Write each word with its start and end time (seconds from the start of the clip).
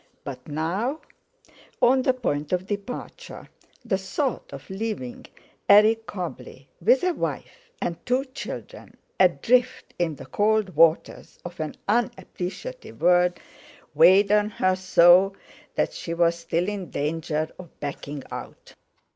But 0.23 0.47
now, 0.47 1.01
on 1.79 2.01
the 2.01 2.13
point 2.15 2.51
of 2.51 2.65
departure, 2.65 3.47
the 3.85 3.99
thought 3.99 4.51
of 4.51 4.67
leaving 4.67 5.27
Eric 5.69 6.07
Cobbley, 6.07 6.65
with 6.83 7.03
a 7.03 7.13
wife 7.13 7.69
and 7.79 8.03
two 8.03 8.25
children, 8.25 8.97
adrift 9.19 9.93
in 9.99 10.15
the 10.15 10.25
cold 10.25 10.75
waters 10.75 11.37
of 11.45 11.59
an 11.59 11.75
unappreciative 11.87 12.99
world 12.99 13.33
weighed 13.93 14.31
on 14.31 14.49
her 14.49 14.75
so 14.75 15.33
that 15.75 15.93
she 15.93 16.15
was 16.15 16.35
still 16.35 16.67
in 16.67 16.89
danger 16.89 17.47
of 17.59 17.79
backing 17.79 18.23
out. 18.31 18.73